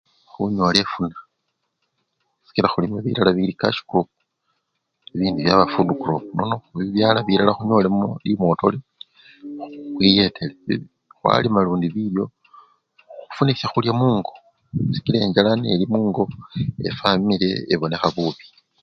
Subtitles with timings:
[0.31, 1.17] Khunyola efuna
[2.45, 4.15] sikila mulimo bilala bili kasyi kropu,
[5.07, 8.79] bibidi byaba fudu kropu nono khubyala bilala khunyolemo limotole
[9.95, 10.75] khwiyetele bi!
[11.17, 12.25] khwalima lundi bilyo
[13.27, 14.31] khufune syakhulya mungo
[14.93, 16.23] sikila enjala nelimungo,
[16.89, 18.45] efwamili ebonekha bubi.